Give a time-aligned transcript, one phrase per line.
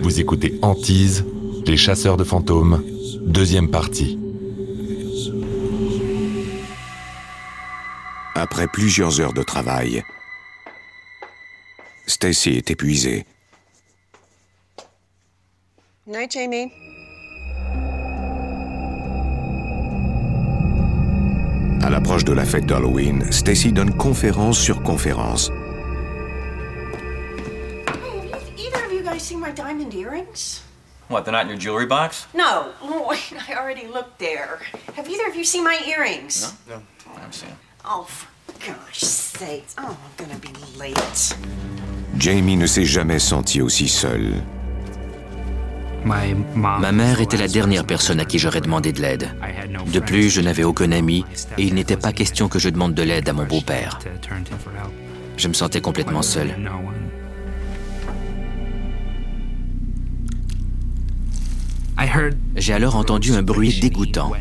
[0.00, 1.24] Vous écoutez Antise,
[1.66, 2.84] les chasseurs de fantômes,
[3.22, 4.16] deuxième partie.
[8.36, 10.04] Après plusieurs heures de travail,
[12.06, 13.26] Stacy est épuisée.
[16.06, 16.70] Night, Jamie.
[21.82, 25.50] À l'approche de la fête d'Halloween, Stacy donne conférence sur conférence.
[29.10, 30.62] Guys seen my diamond earrings?
[31.08, 32.26] What, they're not in your jewelry box?
[32.34, 32.72] No.
[32.82, 34.60] Oh, wait, I already looked there.
[34.96, 36.52] Have either of you seen my earrings?
[36.68, 36.82] No.
[37.16, 37.56] I haven't seen 'em.
[37.86, 38.28] Oh, for
[38.66, 39.74] gosh sakes.
[39.78, 41.36] Oh, I'm gonna be late.
[42.18, 44.34] Jamie ne s'est jamais sentie aussi seule.
[46.04, 49.30] Ma mère était la dernière personne à qui j'aurais demandé de l'aide.
[49.92, 51.24] De plus, je n'avais aucun ami
[51.58, 53.98] et il n'était pas question que je demande de l'aide à mon beau-père.
[55.36, 56.54] Je me sentais complètement seul.
[62.56, 64.32] J'ai alors entendu un bruit dégoûtant.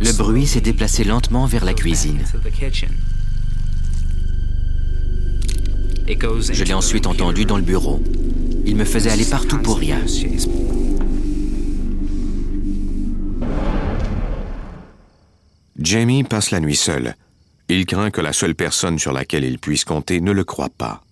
[0.00, 2.24] Le bruit s'est déplacé lentement vers la cuisine.
[6.06, 8.02] Je l'ai ensuite entendu dans le bureau.
[8.66, 9.98] Il me faisait aller partout pour rien.
[15.80, 17.16] Jamie passe la nuit seule.
[17.68, 21.02] Il craint que la seule personne sur laquelle il puisse compter ne le croie pas.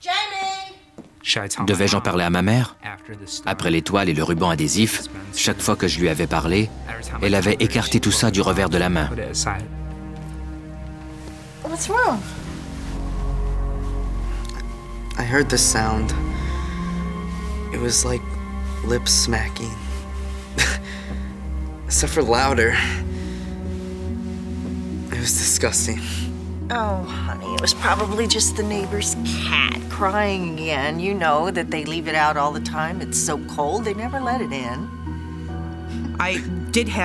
[0.00, 1.66] Jamie!
[1.66, 2.76] Devais-je en parler à ma mère?
[3.46, 5.04] Après l'étoile et le ruban adhésif,
[5.36, 6.68] chaque fois que je lui avais parlé,
[7.22, 9.08] elle avait écarté tout ça du revers de la main.
[11.62, 12.18] What's wrong?
[15.16, 16.12] I heard the sound.
[17.72, 18.22] It was like
[18.84, 19.70] lips smacking.
[21.90, 22.76] Except for louder.
[25.10, 25.98] It was disgusting.
[26.70, 31.00] Oh, honey, it was probably just the neighbor's cat crying again.
[31.00, 33.00] You know that they leave it out all the time.
[33.00, 34.88] It's so cold, they never let it in.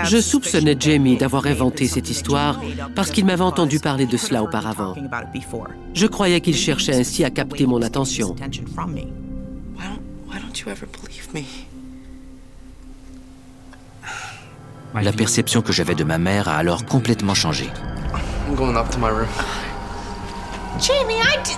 [0.03, 2.61] Je soupçonnais Jamie d'avoir inventé cette histoire
[2.93, 4.93] parce qu'il m'avait entendu parler de cela auparavant.
[5.95, 8.35] Je croyais qu'il cherchait ainsi à capter mon attention.
[8.35, 8.45] Why
[8.77, 11.65] don't, why don't you ever believe me?
[14.93, 17.69] La perception que j'avais de ma mère a alors complètement changé.
[18.47, 19.27] I'm going up to my room.
[20.79, 21.57] Jamie, I did.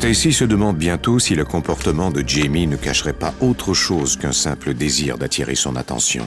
[0.00, 4.32] Stacy se demande bientôt si le comportement de Jamie ne cacherait pas autre chose qu'un
[4.32, 6.26] simple désir d'attirer son attention.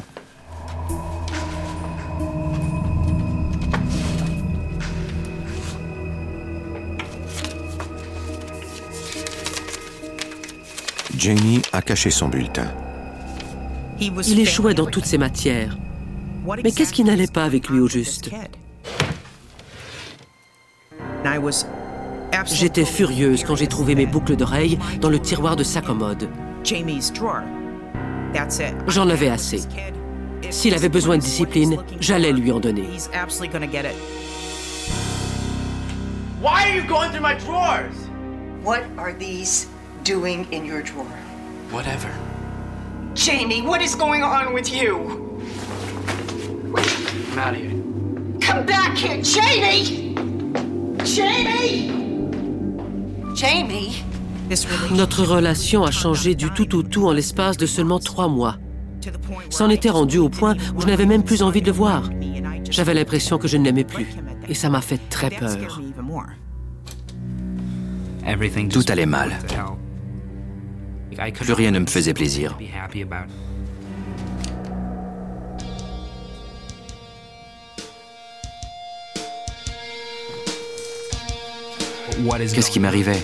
[11.23, 12.67] Jamie a caché son bulletin.
[14.01, 15.77] Il échouait dans toutes ses matières.
[16.61, 18.29] Mais qu'est-ce qui n'allait pas avec lui au juste?
[22.47, 26.27] J'étais furieuse quand j'ai trouvé mes boucles d'oreilles dans le tiroir de sa commode.
[28.89, 29.61] J'en avais assez.
[30.49, 32.89] S'il avait besoin de discipline, j'allais lui en donner.
[36.41, 37.95] Why are you going through my drawers?
[38.65, 39.69] What are these
[40.03, 41.05] doing in your drawer?
[41.71, 42.09] Whatever.
[43.15, 45.39] Jamie, what is going on with you?
[47.31, 47.83] I'm out of here.
[48.41, 50.15] Come back here, Jamie!
[51.05, 51.91] Jamie!
[53.35, 54.03] Jamie?
[54.91, 58.57] Notre relation a changé du tout au tout en l'espace de seulement trois mois.
[59.49, 62.09] C'en était rendu au point où je n'avais même plus envie de le voir.
[62.69, 64.07] J'avais l'impression que je ne l'aimais plus.
[64.47, 65.81] Et ça m'a fait très peur.
[68.69, 69.31] Tout allait mal.
[71.33, 72.57] Plus rien ne me faisait plaisir.
[82.53, 83.21] Qu'est-ce qui m'arrivait?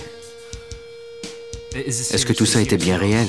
[1.74, 3.28] Est-ce que tout ça était bien réel?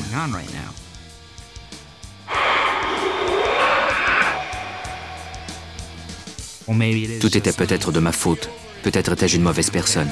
[7.20, 8.50] Tout était peut-être de ma faute.
[8.84, 10.10] Peut-être étais-je une mauvaise personne.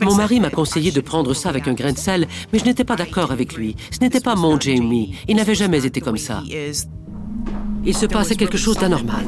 [0.00, 2.84] Mon mari m'a conseillé de prendre ça avec un grain de sel, mais je n'étais
[2.84, 3.76] pas d'accord avec lui.
[3.90, 5.14] Ce n'était pas mon Jamie.
[5.28, 6.42] Il n'avait jamais été comme ça.
[7.84, 9.24] Il se passait quelque chose d'anormal.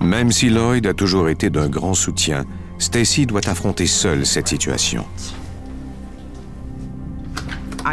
[0.00, 2.44] Même si Lloyd a toujours été d'un grand soutien,
[2.78, 5.04] Stacy doit affronter seule cette situation.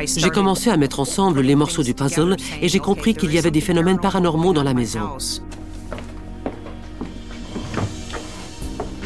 [0.06, 3.52] J'ai commencé à mettre ensemble les morceaux du puzzle et j'ai compris qu'il y avait
[3.52, 5.18] des phénomènes paranormaux dans la maison.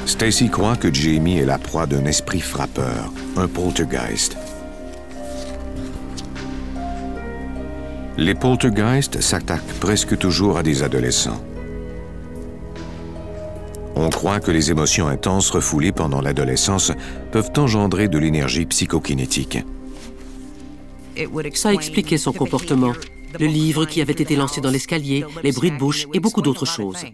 [0.06, 4.38] Stacy croit que Jamie est la proie d'un esprit frappeur, un poltergeist.
[8.18, 11.42] Les poltergeists s'attaquent presque toujours à des adolescents.
[13.96, 16.92] On croit que les émotions intenses refoulées pendant l'adolescence
[17.32, 19.60] peuvent engendrer de l'énergie psychokinétique.
[21.54, 22.94] Ça expliquait son comportement,
[23.40, 26.66] le livre qui avait été lancé dans l'escalier, les bruits de bouche et beaucoup d'autres
[26.66, 27.06] choses.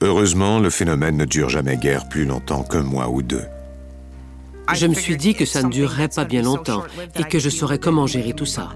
[0.00, 3.44] Heureusement, le phénomène ne dure jamais guère plus longtemps qu'un mois ou deux.
[4.74, 6.84] Je me suis dit que ça ne durerait pas bien longtemps
[7.16, 8.70] et que je saurais comment gérer tout ça.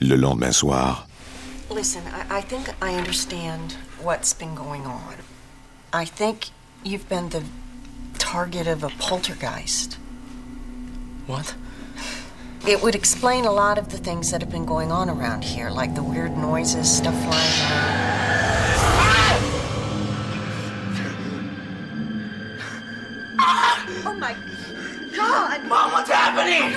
[0.00, 1.08] Le lendemain soir,
[1.70, 5.14] Listen, I, I think I understand what's been going on.
[5.92, 6.50] I think
[6.84, 7.42] you've been the
[8.18, 9.94] target of a poltergeist.
[11.26, 11.54] What?
[12.66, 15.70] It would explain a lot of the things that have been going on around here,
[15.70, 18.18] like the weird noises, stuff flying around.
[24.04, 24.36] Oh my
[25.16, 25.64] God!
[25.66, 26.76] Mom, what's happening?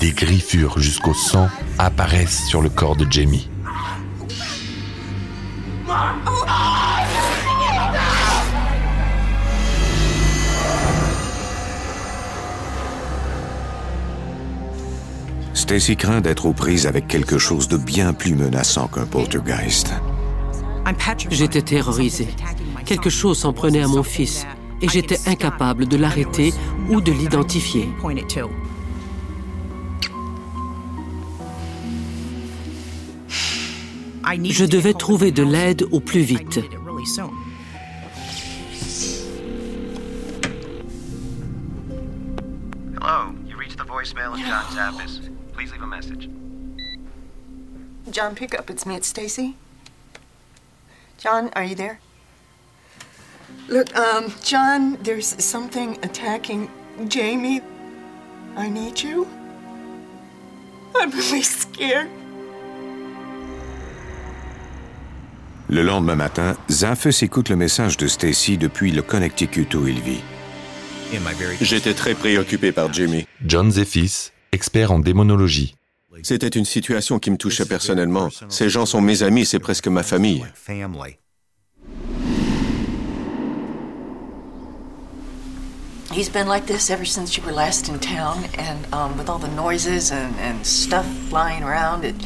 [0.00, 3.49] Des griffures jusqu'au sang apparaissent sur le corps de Jamie.
[15.70, 19.92] Stacy craint d'être aux prises avec quelque chose de bien plus menaçant qu'un poltergeist.
[21.30, 22.26] J'étais terrorisée.
[22.84, 24.44] Quelque chose s'en prenait à mon fils
[24.82, 26.52] et j'étais incapable de l'arrêter
[26.88, 27.88] ou de l'identifier.
[34.42, 36.58] Je devais trouver de l'aide au plus vite.
[43.00, 45.29] Hello, you reached the voicemail of John Zappis.
[45.80, 46.28] Leave a message.
[48.10, 48.68] John, pick up.
[48.68, 48.96] It's me.
[48.96, 49.56] It's Stacy.
[51.16, 52.00] John, are you there?
[53.68, 56.68] Look, um, John, there's something attacking
[57.08, 57.62] Jamie.
[58.56, 59.26] I need you.
[60.96, 62.10] I'm really scared.
[65.68, 70.20] Le lendemain matin, Zaphus écoute le message de Stacy depuis le Connecticut où il vit.
[71.60, 73.26] J'étais très préoccupé par Jimmy.
[73.44, 75.74] John Zeffis, expert en démonologie.
[76.22, 78.28] C'était une situation qui me touchait personnellement.
[78.48, 80.44] Ces gens sont mes amis, c'est presque ma famille.
[86.12, 89.38] He's been like this ever since you were last in town, and um, with all
[89.38, 92.16] the noises and, and stuff flying around, it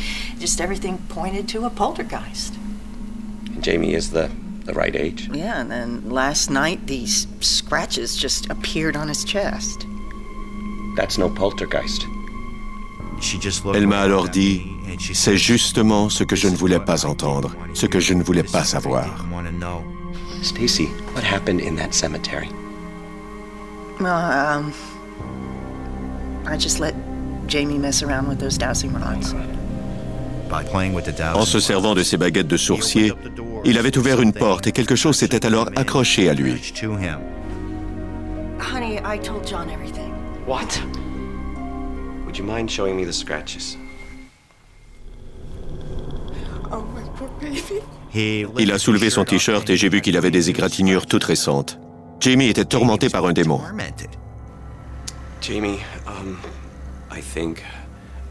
[0.40, 2.54] just everything pointed to a poltergeist.
[3.60, 4.30] Jamie is the,
[4.64, 5.28] the right age.
[5.30, 9.86] Yeah, and then last night these scratches just appeared on his chest.
[10.96, 12.06] That's no poltergeist.
[13.74, 14.62] Elle m'a alors dit,
[15.12, 18.64] c'est justement ce que je ne voulais pas entendre, ce que je ne voulais pas
[18.64, 19.06] savoir.
[20.42, 22.50] Stacy, what happened in that cemetery?
[23.98, 24.72] Well, um,
[26.46, 26.94] I just let
[27.46, 29.34] Jamie mess around with those dowsing rods.
[31.34, 33.12] En se servant de ses baguettes de sourcier,
[33.64, 36.54] il avait ouvert une porte et quelque chose s'était alors accroché à lui.
[38.60, 40.12] Honey, I told John everything.
[40.46, 40.80] What?
[42.34, 43.76] Would you mind showing me the scratches?
[46.72, 47.80] Oh, my poor baby.
[48.58, 51.78] Il a soulevé son t-shirt et j'ai vu qu'il avait des égratignures toutes récentes.
[52.18, 53.60] Jamie était tourmenté par un démon.
[55.40, 56.36] Jamie, um,
[57.12, 57.62] I think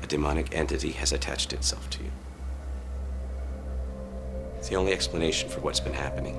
[0.03, 2.11] a demonic entity has attached itself to you.
[4.57, 6.35] It's the only explanation for what's been happening.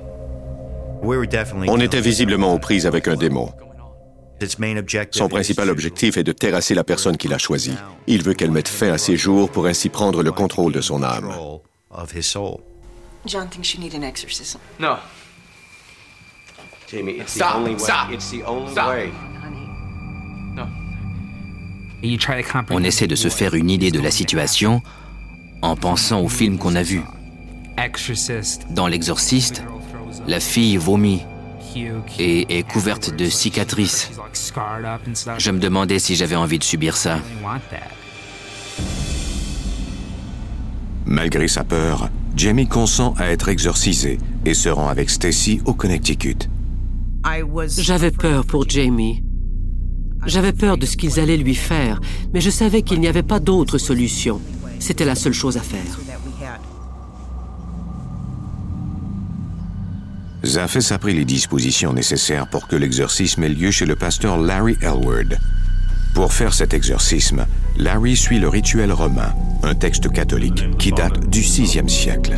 [1.02, 3.54] On était visiblement aux prises avec un démon.
[5.12, 7.74] Son principal objectif est de terrasser la personne qu'il a choisie.
[8.06, 11.02] Il veut qu'elle mette fin à ses jours pour ainsi prendre le contrôle de son
[11.02, 11.32] âme.
[13.26, 14.58] John thinks you need an exorcism.
[14.78, 14.96] No.
[16.90, 17.78] Jamie, it's Stop, the only way.
[17.78, 18.88] stop, It's the only stop.
[18.88, 19.10] way.
[22.70, 24.82] On essaie de se faire une idée de la situation
[25.62, 27.00] en pensant au film qu'on a vu.
[28.70, 29.62] Dans L'Exorciste,
[30.26, 31.22] la fille vomit
[32.18, 34.10] et est couverte de cicatrices.
[35.38, 37.18] Je me demandais si j'avais envie de subir ça.
[41.06, 46.48] Malgré sa peur, Jamie consent à être exorcisé et se rend avec Stacy au Connecticut.
[47.78, 49.22] J'avais peur pour Jamie.
[50.26, 52.00] J'avais peur de ce qu'ils allaient lui faire,
[52.32, 54.40] mais je savais qu'il n'y avait pas d'autre solution.
[54.78, 56.00] C'était la seule chose à faire.
[60.44, 64.76] Zafis a pris les dispositions nécessaires pour que l'exorcisme ait lieu chez le pasteur Larry
[64.82, 65.38] Elward.
[66.14, 67.46] Pour faire cet exorcisme,
[67.76, 72.36] Larry suit le rituel romain, un texte catholique qui date du VIe siècle.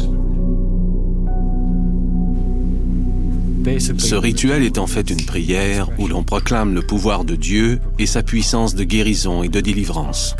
[3.98, 8.06] Ce rituel est en fait une prière où l'on proclame le pouvoir de Dieu et
[8.06, 10.36] sa puissance de guérison et de délivrance.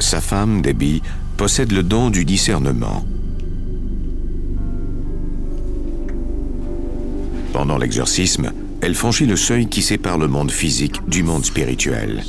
[0.00, 1.02] Sa femme, Debbie,
[1.36, 3.04] possède le don du discernement.
[7.54, 12.24] Pendant l'exorcisme, elle franchit le seuil qui sépare le monde physique du monde spirituel.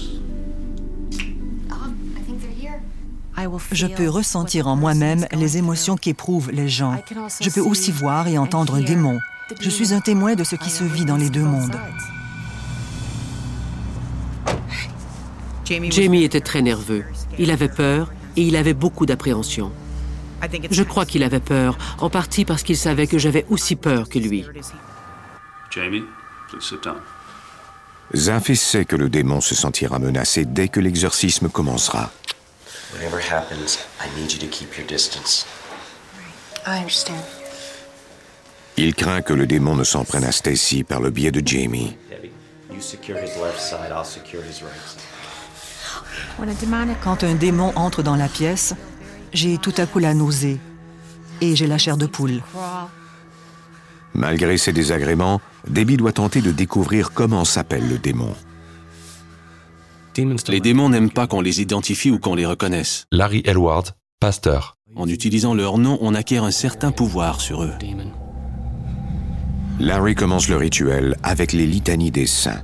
[3.72, 7.01] Je peux ressentir en moi-même les émotions qu'éprouvent les gens.
[7.41, 9.17] Je peux aussi voir et entendre un démon.
[9.60, 11.79] Je suis un témoin de ce qui se vit dans les deux mondes.
[15.65, 17.03] Jamie était très nerveux.
[17.39, 19.72] Il avait peur et il avait beaucoup d'appréhension.
[20.70, 24.20] Je crois qu'il avait peur, en partie parce qu'il savait que j'avais aussi peur que
[24.20, 24.46] lui.
[25.75, 26.05] Jamie,
[28.15, 32.12] Zafis sait que le démon se sentira menacé dès que l'exorcisme commencera.
[32.94, 35.46] Whatever happens, I need you to keep your distance.
[36.65, 37.20] I understand.
[38.77, 41.98] Il craint que le démon ne s'en prenne à Stacy par le biais de Jamie.
[47.03, 48.75] Quand un démon entre dans la pièce,
[49.34, 50.58] j'ai tout à coup la nausée
[51.41, 52.41] et j'ai la chair de poule.
[54.13, 58.34] Malgré ses désagréments, Debbie doit tenter de découvrir comment s'appelle le démon.
[60.48, 63.06] Les démons n'aiment pas qu'on les identifie ou qu'on les reconnaisse.
[63.12, 64.78] Larry Elward, pasteur.
[64.96, 67.74] En utilisant leur nom, on acquiert un certain pouvoir sur eux.
[69.80, 72.62] Larry commence le rituel avec les litanies des saints.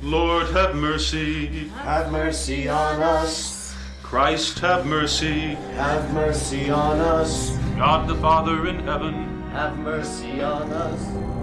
[0.00, 1.48] Lord have mercy.
[1.84, 3.74] Have mercy on us.
[4.04, 5.56] Christ have mercy.
[5.76, 7.52] Have mercy on us.
[7.76, 9.26] God the Father in heaven.
[9.52, 11.37] Have mercy on us.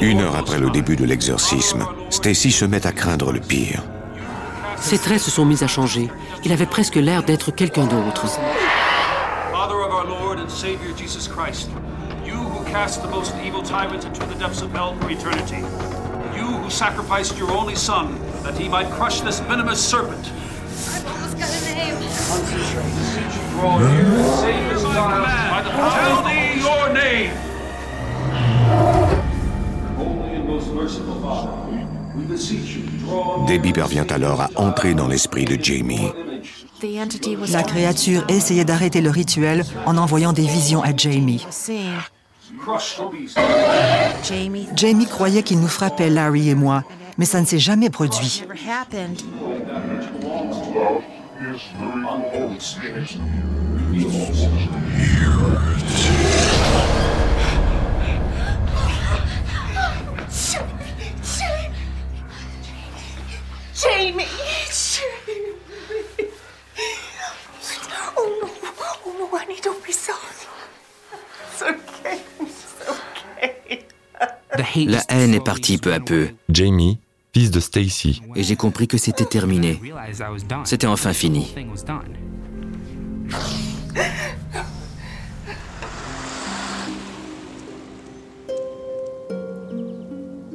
[0.00, 3.82] Une heure après le début de l'exorcisme, Stacy se met à craindre le pire.
[4.80, 6.08] Ses traits se sont mis à changer.
[6.42, 8.26] Il avait presque l'air d'être quelqu'un d'autre.
[9.52, 11.68] Father of our Lord and Savior Jesus Christ,
[12.24, 15.62] you who cast the most evil tyrant into the depths of hell for eternity,
[16.34, 20.30] you who sacrificed your only son that he might crush this venomous serpent.
[20.94, 21.94] I've almost got a name.
[22.26, 23.20] Concentrate.
[23.52, 25.92] Draw near and save this child by the power.
[25.92, 27.49] Tell me your name.
[33.46, 36.08] Debbie parvient alors à entrer dans l'esprit de Jamie.
[37.48, 41.46] La créature essayait d'arrêter le rituel en envoyant des visions à Jamie.
[44.76, 46.84] Jamie croyait qu'il nous frappait, Larry et moi,
[47.18, 48.44] mais ça ne s'est jamais produit.
[74.86, 76.28] La haine est partie peu à peu.
[76.48, 76.98] Jamie,
[77.32, 78.22] fils de Stacy.
[78.34, 79.80] Et j'ai compris que c'était terminé.
[80.64, 81.54] C'était enfin fini.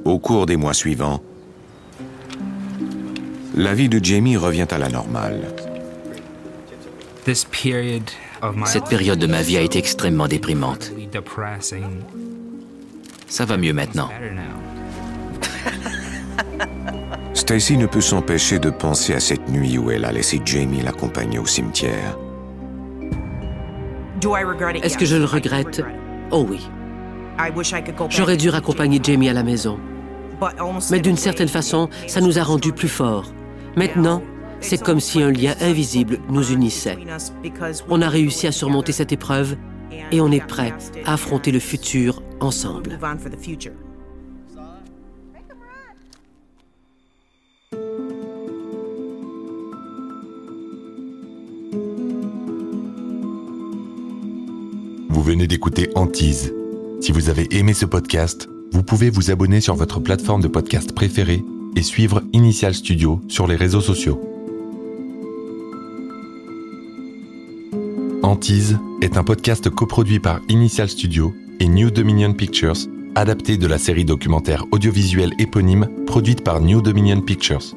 [0.03, 1.21] Au cours des mois suivants,
[3.55, 5.41] la vie de Jamie revient à la normale.
[8.65, 10.91] Cette période de ma vie a été extrêmement déprimante.
[13.27, 14.09] Ça va mieux maintenant.
[17.33, 21.37] Stacy ne peut s'empêcher de penser à cette nuit où elle a laissé Jamie l'accompagner
[21.37, 22.17] au cimetière.
[24.81, 25.83] Est-ce que je le regrette?
[26.31, 26.67] Oh oui.
[28.09, 29.77] J'aurais dû raccompagner Jamie à la maison.
[30.91, 33.31] Mais d'une certaine façon, ça nous a rendus plus forts.
[33.75, 34.23] Maintenant,
[34.61, 36.97] c'est comme si un lien invisible nous unissait.
[37.89, 39.57] On a réussi à surmonter cette épreuve
[40.11, 40.73] et on est prêt
[41.05, 42.97] à affronter le futur ensemble.
[55.09, 56.53] Vous venez d'écouter Antise.
[57.01, 60.93] Si vous avez aimé ce podcast, vous pouvez vous abonner sur votre plateforme de podcast
[60.93, 61.43] préférée
[61.75, 64.21] et suivre Initial Studio sur les réseaux sociaux.
[68.23, 72.77] Antise est un podcast coproduit par Initial Studio et New Dominion Pictures,
[73.15, 77.75] adapté de la série documentaire audiovisuelle éponyme produite par New Dominion Pictures.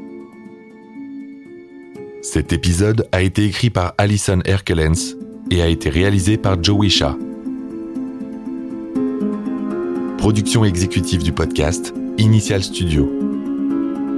[2.23, 5.15] Cet épisode a été écrit par Alison Herkelens
[5.51, 7.17] et a été réalisé par Joey Shah.
[10.19, 13.09] Production exécutive du podcast, Initial Studio.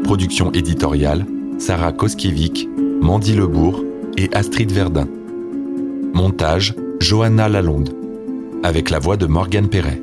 [0.05, 1.27] Production éditoriale,
[1.59, 2.67] Sarah Koskiewicz,
[3.01, 3.85] Mandy Lebourg
[4.17, 5.07] et Astrid Verdun.
[6.15, 8.00] Montage, Johanna Lalonde.
[8.63, 9.99] Avec la voix de Morgane Perret.